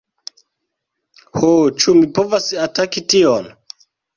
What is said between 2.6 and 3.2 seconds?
ataki